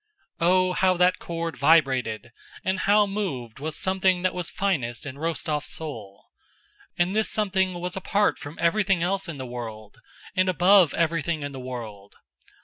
Oh, 0.39 0.73
how 0.73 0.97
that 0.97 1.19
chord 1.19 1.55
vibrated, 1.57 2.31
and 2.65 2.79
how 2.79 3.05
moved 3.05 3.59
was 3.59 3.77
something 3.77 4.23
that 4.23 4.33
was 4.33 4.49
finest 4.49 5.05
in 5.05 5.15
Rostóv's 5.17 5.69
soul! 5.69 6.25
And 6.97 7.13
this 7.13 7.29
something 7.29 7.75
was 7.75 7.95
apart 7.95 8.39
from 8.39 8.57
everything 8.59 9.03
else 9.03 9.27
in 9.27 9.37
the 9.37 9.45
world 9.45 9.99
and 10.35 10.49
above 10.49 10.95
everything 10.95 11.43
in 11.43 11.51
the 11.51 11.59
world. 11.59 12.15